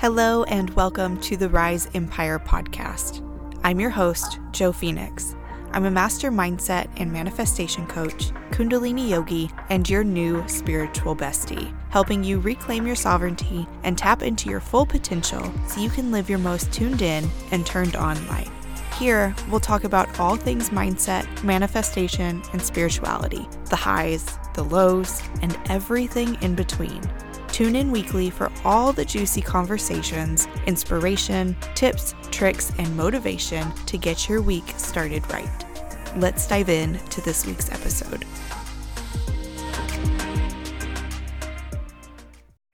[0.00, 3.22] Hello, and welcome to the Rise Empire podcast.
[3.62, 5.36] I'm your host, Jo Fenyx.
[5.72, 12.24] I'm a master mindset and manifestation coach, Kundalini yogi, and your new spiritual bestie, helping
[12.24, 16.38] you reclaim your sovereignty and tap into your full potential so you can live your
[16.38, 18.50] most tuned in and turned on life.
[18.98, 25.58] Here, we'll talk about all things mindset, manifestation, and spirituality the highs, the lows, and
[25.68, 27.02] everything in between.
[27.60, 34.30] Tune in weekly for all the juicy conversations, inspiration, tips, tricks, and motivation to get
[34.30, 35.66] your week started right.
[36.16, 38.24] Let's dive in to this week's episode.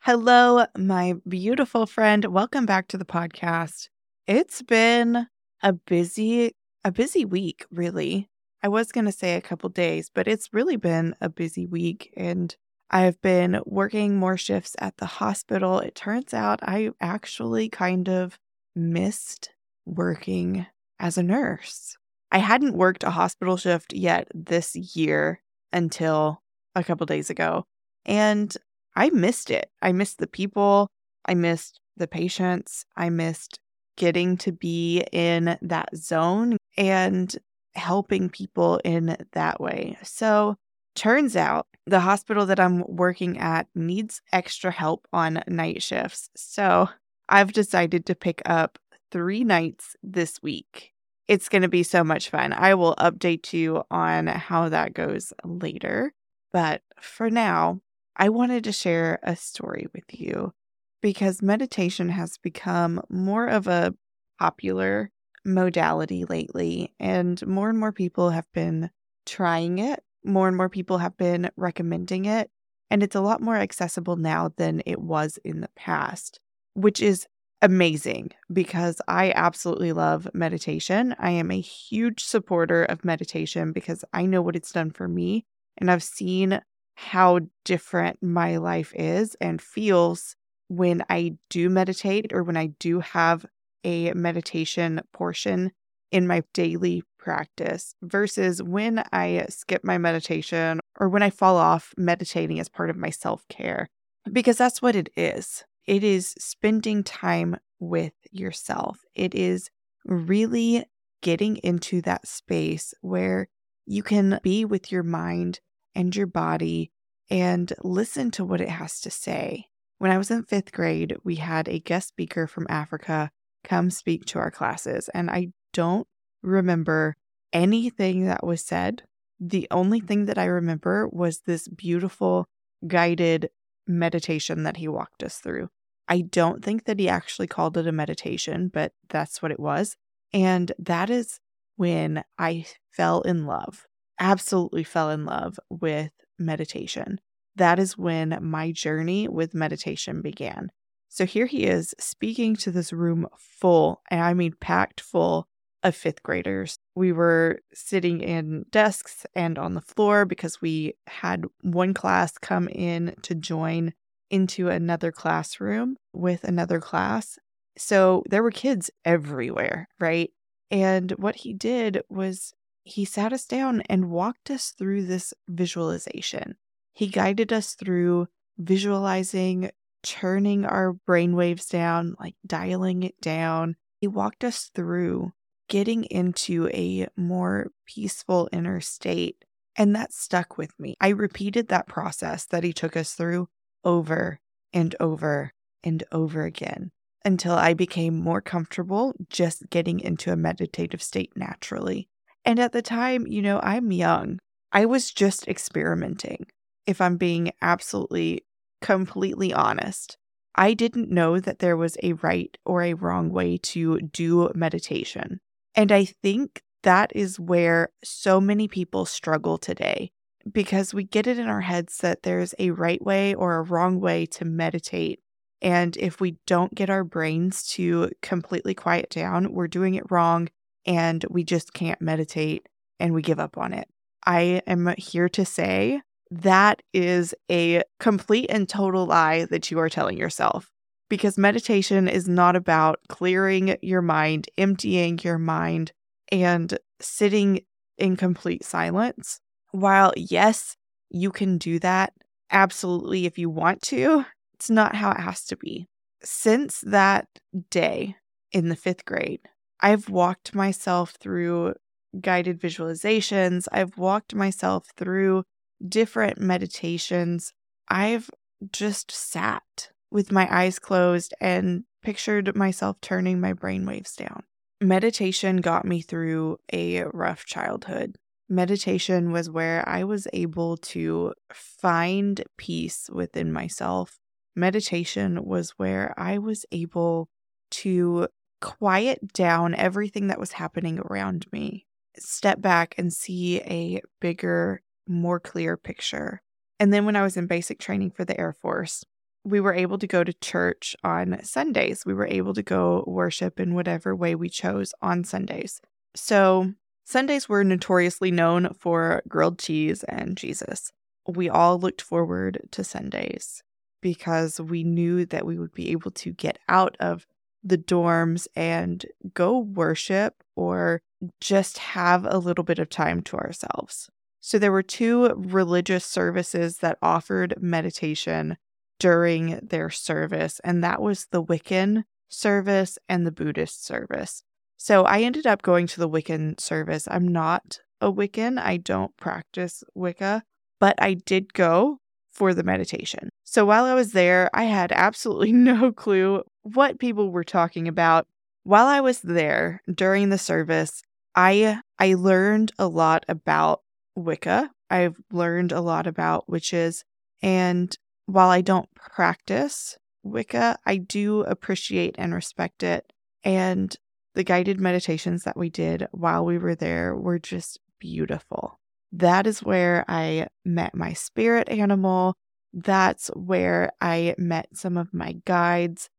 [0.03, 2.25] Hello, my beautiful friend.
[2.27, 3.89] Welcome back to the podcast.
[4.29, 5.27] It's been
[5.65, 6.53] a busy
[6.85, 8.31] a busy week, really.
[8.63, 12.15] I was going to say a couple days, but it's really been a busy week
[12.17, 12.55] and
[12.91, 15.81] I've been working more shifts at the hospital.
[15.81, 18.39] It turns out I actually kind of
[18.75, 19.51] missed
[19.85, 20.67] working
[20.99, 21.97] as a nurse.
[22.31, 25.41] I hadn't worked a hospital shift yet this year
[25.73, 26.43] until
[26.75, 27.65] a couple days ago.
[28.05, 28.55] And
[28.95, 29.71] I missed it.
[29.83, 30.89] I missed the people.
[31.25, 32.85] I missed the patients.
[32.97, 33.59] I missed
[33.97, 37.35] getting to be in that zone and
[37.75, 39.97] helping people in that way.
[40.03, 40.57] So,
[40.97, 46.31] turns out the hospital that I'm working at needs extra help on night shifts.
[46.35, 46.89] So
[47.29, 48.79] I've decided to pick up
[49.13, 50.93] three nights this week.
[51.29, 52.53] It's going to be so much fun.
[52.53, 56.13] I will update you on how that goes later.
[56.53, 57.81] But for now,
[58.17, 60.55] I wanted to share a story with you
[61.03, 63.95] because meditation has become more of a
[64.39, 65.11] popular
[65.45, 68.91] modality lately, and more and more people have been
[69.25, 72.51] trying it more and more people have been recommending it,
[72.91, 76.41] and it's a lot more accessible now than it was in the past,
[76.75, 77.27] which is
[77.63, 81.15] amazing because I absolutely love meditation.
[81.19, 85.45] I am a huge supporter of meditation because I know what it's done for me,
[85.79, 86.61] and I've seen
[86.97, 90.35] how different my life is and feels
[90.69, 93.47] when I do meditate or when I do have
[93.85, 95.73] a meditation portion
[96.11, 101.93] in my daily practice versus when I skip my meditation or when I fall off
[101.97, 103.89] meditating as part of my self care.
[104.33, 105.65] Because that's what it is.
[105.89, 109.01] It is spending time with yourself.
[109.17, 109.71] It is
[110.05, 110.85] really
[111.21, 113.49] getting into that space where
[113.87, 115.59] you can be with your mind
[115.97, 116.93] and your body
[117.29, 119.65] and listen to what it has to say.
[119.99, 123.31] When I was in fifth grade, we had a guest speaker from Africa
[123.65, 126.07] come speak to our classes, and I don't
[126.47, 127.17] remember
[127.53, 129.03] anything that was said.
[129.39, 132.47] The only thing that I remember was this beautiful
[132.87, 133.51] guided
[133.87, 135.69] meditation that he walked us through.
[136.09, 139.97] I don't think that he actually called it a meditation, but that's what it was.
[140.33, 141.41] And that is
[141.77, 143.87] when I fell in love,
[144.19, 147.21] absolutely fell in love with meditation.
[147.57, 150.71] That is when my journey with meditation began.
[151.09, 155.49] So here he is speaking to this room full, and I mean packed full
[155.87, 156.79] of fifth graders.
[156.95, 162.69] We were sitting in desks and on the floor because we had one class come
[162.69, 163.95] in to join
[164.31, 167.39] into another classroom with another class.
[167.79, 170.31] So there were kids everywhere, right?
[170.71, 176.57] And what he did was he sat us down and walked us through this visualization.
[176.93, 179.71] He guided us through visualizing,
[180.03, 183.77] turning our brainwaves down, like dialing it down.
[184.01, 185.33] He walked us through
[185.69, 189.45] getting into a more peaceful inner state.
[189.77, 190.95] And that stuck with me.
[191.01, 193.49] I repeated that process that he took us through
[193.85, 194.41] over
[194.73, 195.53] and over
[195.85, 196.91] and over again
[197.25, 202.09] until I became more comfortable just getting into a meditative state naturally.
[202.45, 204.39] And at the time, you know, I'm young.
[204.73, 206.47] I was just experimenting,
[206.87, 208.45] if I'm being absolutely,
[208.81, 210.17] completely honest.
[210.55, 215.41] I didn't know that there was a right or a wrong way to do meditation.
[215.77, 220.11] And I think that is where so many people struggle today
[220.51, 224.01] because we get it in our heads that there's a right way or a wrong
[224.01, 225.21] way to meditate.
[225.61, 230.49] And if we don't get our brains to completely quiet down, we're doing it wrong
[230.87, 232.69] and we just can't meditate
[233.01, 233.89] and we give up on it.
[234.25, 236.01] I am here to say
[236.31, 240.71] that is a complete and total lie that you are telling yourself
[241.09, 245.93] because meditation is not about clearing your mind, emptying your mind,
[246.33, 247.61] and sitting
[247.99, 249.41] in complete silence.
[249.71, 250.77] While, yes,
[251.11, 252.13] you can do that
[252.51, 254.25] absolutely if you want to,
[254.55, 255.87] it's not how it has to be.
[256.23, 257.29] since that
[257.71, 258.17] day
[258.53, 259.41] in the fifth grade,
[259.81, 261.75] I've walked myself through
[262.21, 263.67] guided visualizations.
[263.71, 265.45] I've walked myself through
[265.87, 267.53] different meditations.
[267.89, 268.31] I've
[268.73, 274.43] just sat with my eyes closed and pictured myself turning my brainwaves down.
[274.81, 278.17] Meditation got me through a rough childhood.
[278.49, 284.19] Meditation was where I was able to find peace within myself.
[284.55, 287.29] Meditation was where I was able
[287.71, 288.29] to
[288.61, 291.87] quiet down everything that was happening around me,
[292.17, 296.43] step back and see a bigger, more clear picture.
[296.79, 299.05] And then when I was in basic training for the Air Force,
[299.47, 302.05] we were able to go to church on Sundays.
[302.05, 305.81] We were able to go worship in whatever way we chose on Sundays.
[306.17, 306.73] So,
[307.05, 310.91] Sundays were notoriously known for grilled cheese and Jesus.
[311.29, 313.63] We all looked forward to Sundays
[314.03, 317.25] because we knew that we would be able to get out of
[317.63, 321.01] the dorms and go worship or
[321.41, 324.11] just have a little bit of time to ourselves.
[324.41, 328.57] So there were two religious services that offered meditation
[328.99, 334.43] during their service, and that was the Wiccan service and the Buddhist service.
[334.77, 337.09] So I ended up going to the Wiccan service.
[337.11, 340.43] I'm not a Wiccan, I don't practice Wicca,
[340.79, 341.99] but I did go
[342.33, 343.31] for the meditation.
[343.45, 348.27] So while I was there, I had absolutely no clue what people were talking about.
[348.65, 351.03] While I was there during the service,
[351.35, 353.81] I I learned a lot about
[354.15, 354.71] Wicca.
[354.91, 357.05] I've learned a lot about witches
[357.43, 363.13] and while I don't practice Wicca, I do appreciate and respect it.
[363.45, 363.95] And
[364.35, 368.79] the guided meditations that we did while we were there were just beautiful.
[369.13, 372.35] That is where I met my spirit animal.
[372.73, 376.11] That's where I met some of my guides.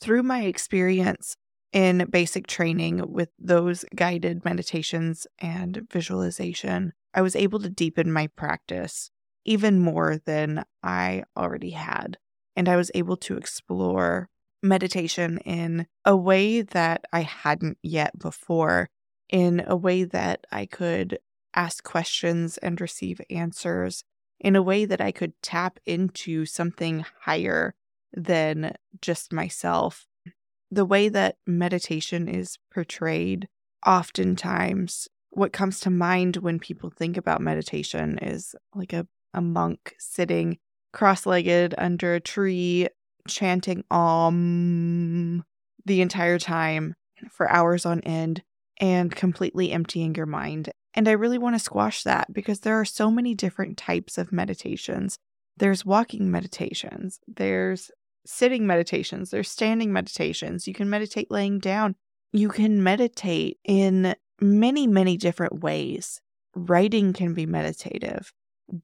[0.00, 1.36] Through my experience
[1.72, 8.28] in basic training with those guided meditations and visualization, I was able to deepen my
[8.28, 9.10] practice
[9.48, 12.18] even more than I already had.
[12.54, 14.28] And I was able to explore
[14.62, 18.90] meditation in a way that I hadn't yet before,
[19.30, 21.18] in a way that I could
[21.54, 24.04] ask questions and receive answers,
[24.38, 27.74] in a way that I could tap into something higher
[28.12, 30.06] than just myself.
[30.70, 33.48] The way that meditation is portrayed,
[33.86, 39.06] oftentimes, what comes to mind when people think about meditation is like a
[39.38, 40.58] a monk sitting
[40.92, 42.88] cross legged under a tree,
[43.26, 45.44] chanting Om
[45.84, 46.94] the entire time
[47.30, 48.42] for hours on end
[48.80, 50.70] and completely emptying your mind.
[50.94, 54.32] And I really want to squash that because there are so many different types of
[54.32, 55.18] meditations.
[55.56, 57.90] There's walking meditations, there's
[58.24, 60.66] sitting meditations, there's standing meditations.
[60.66, 61.96] You can meditate laying down.
[62.32, 66.20] You can meditate in many, many different ways.
[66.54, 68.32] Writing can be meditative.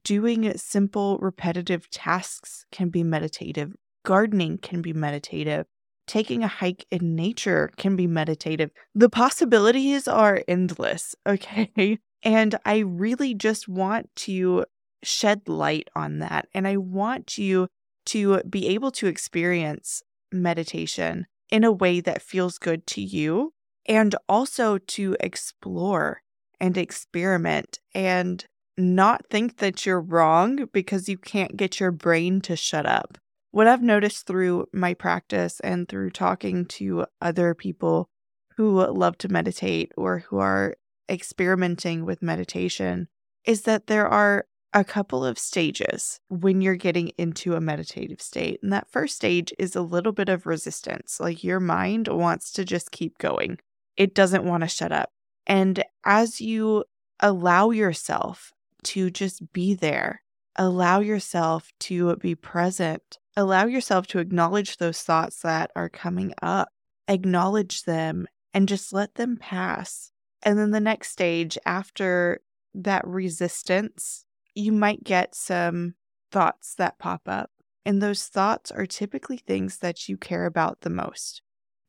[0.03, 3.73] Doing simple, repetitive tasks can be meditative.
[4.03, 5.67] Gardening can be meditative.
[6.07, 8.71] Taking a hike in nature can be meditative.
[8.93, 11.99] The possibilities are endless, okay?
[12.23, 14.65] And I really just want to
[15.03, 16.47] shed light on that.
[16.53, 17.67] And I want you
[18.07, 20.01] to be able to experience
[20.31, 23.53] meditation in a way that feels good to you
[23.85, 26.21] and also to explore
[26.59, 28.45] and experiment and
[28.77, 33.17] not think that you're wrong because you can't get your brain to shut up.
[33.51, 38.09] What I've noticed through my practice and through talking to other people
[38.57, 40.75] who love to meditate or who are
[41.09, 43.07] experimenting with meditation
[43.45, 48.59] is that there are a couple of stages when you're getting into a meditative state.
[48.61, 51.19] And that first stage is a little bit of resistance.
[51.19, 53.57] Like your mind wants to just keep going,
[53.95, 55.11] it doesn't want to shut up.
[55.47, 56.83] And as you
[57.21, 58.51] allow yourself
[58.85, 60.21] to just be there.
[60.55, 63.19] Allow yourself to be present.
[63.35, 66.69] Allow yourself to acknowledge those thoughts that are coming up.
[67.07, 70.11] Acknowledge them and just let them pass.
[70.43, 72.41] And then the next stage, after
[72.73, 75.95] that resistance, you might get some
[76.31, 77.51] thoughts that pop up.
[77.85, 81.41] And those thoughts are typically things that you care about the most.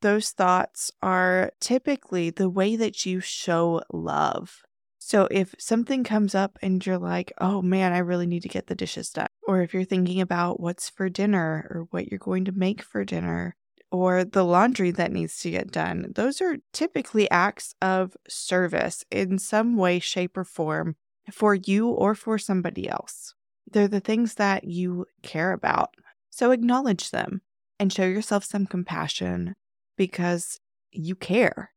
[0.02, 4.62] Those thoughts are typically the way that you show love.
[5.08, 8.66] So if something comes up and you're like, oh man, I really need to get
[8.66, 12.44] the dishes done, or if you're thinking about what's for dinner or what you're going
[12.46, 13.54] to make for dinner,
[13.92, 19.38] or the laundry that needs to get done, those are typically acts of service in
[19.38, 20.96] some way, shape, or form
[21.30, 23.32] for you or for somebody else.
[23.70, 25.94] They're the things that you care about.
[26.30, 27.42] So acknowledge them.
[27.78, 29.54] and show yourself some compassion
[29.96, 30.58] because
[30.90, 31.72] you care.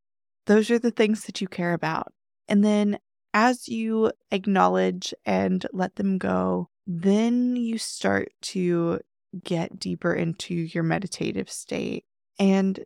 [0.46, 2.14] Those are the things that you care about.
[2.48, 2.98] And then
[3.34, 9.00] as you acknowledge and let them go, then you start to
[9.44, 12.06] get deeper into your meditative state.
[12.40, 12.84] And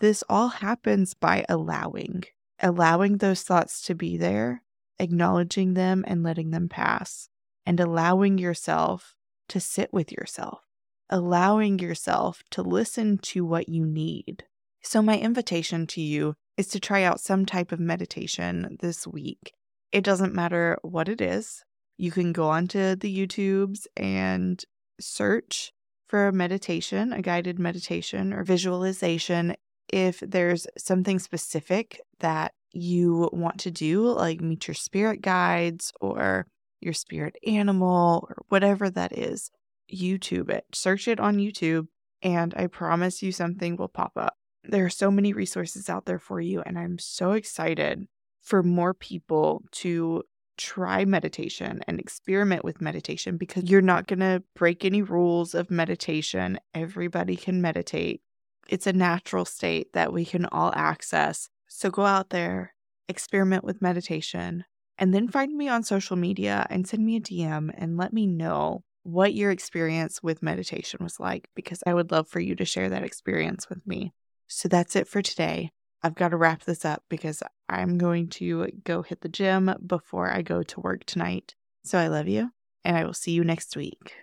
[0.00, 2.24] this all happens by allowing,
[2.60, 4.62] allowing those thoughts to be there,
[4.98, 7.28] acknowledging them and letting them pass,
[7.64, 9.14] and allowing yourself
[9.48, 10.60] to sit with yourself,
[11.08, 14.44] allowing yourself to listen to what you need.
[14.82, 19.52] So, my invitation to you is to try out some type of meditation this week.
[19.92, 21.64] It doesn't matter what it is.
[21.96, 24.62] You can go onto the YouTubes and
[25.00, 25.72] search
[26.08, 29.56] for a meditation, a guided meditation or visualization.
[29.88, 36.46] If there's something specific that you want to do, like meet your spirit guides or
[36.80, 39.50] your spirit animal or whatever that is,
[39.92, 41.86] YouTube it, search it on YouTube,
[42.22, 44.34] and I promise you something will pop up.
[44.64, 48.06] There are so many resources out there for you, and I'm so excited
[48.46, 50.22] for more people to
[50.56, 55.68] try meditation and experiment with meditation because you're not going to break any rules of
[55.68, 56.56] meditation.
[56.72, 58.22] Everybody can meditate.
[58.68, 61.48] It's a natural state that we can all access.
[61.66, 62.72] So go out there,
[63.08, 64.64] experiment with meditation,
[64.96, 68.28] and then find me on social media and send me a DM and let me
[68.28, 72.64] know what your experience with meditation was like because I would love for you to
[72.64, 74.12] share that experience with me.
[74.46, 75.72] So that's it for today.
[76.06, 80.30] I've got to wrap this up because I'm going to go hit the gym before
[80.30, 81.56] I go to work tonight.
[81.82, 82.52] So I love you,
[82.84, 84.14] and I will see you next week.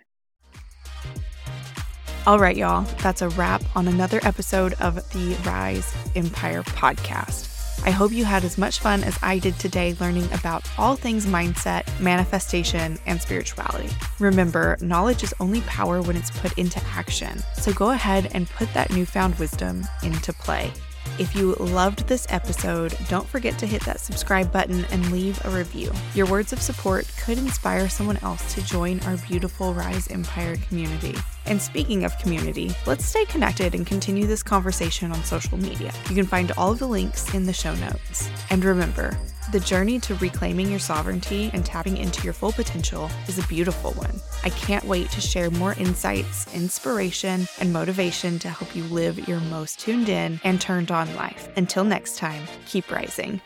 [2.26, 7.50] All right, y'all, that's a wrap on another episode of the Rise Empire podcast.
[7.86, 11.26] I hope you had as much fun as I did today learning about all things
[11.26, 13.90] mindset, manifestation, and spirituality.
[14.20, 17.40] Remember, knowledge is only power when it's put into action.
[17.58, 20.72] So go ahead and put that newfound wisdom into play.
[21.16, 25.50] If you loved this episode, don't forget to hit that subscribe button and leave a
[25.50, 25.92] review.
[26.12, 31.14] Your words of support could inspire someone else to join our beautiful Rise Empire community.
[31.46, 35.92] And speaking of community, let's stay connected and continue this conversation on social media.
[36.08, 38.28] You can find all of the links in the show notes.
[38.50, 39.16] And remember,
[39.52, 43.92] the journey to reclaiming your sovereignty and tapping into your full potential is a beautiful
[43.92, 44.20] one.
[44.42, 49.40] I can't wait to share more insights, inspiration, and motivation to help you live your
[49.40, 51.48] most tuned in and turned on life.
[51.56, 53.40] Until next time, keep rising.